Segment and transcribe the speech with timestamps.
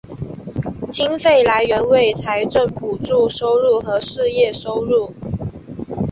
[0.89, 5.13] 经费来源为财政补助收入和事业收入。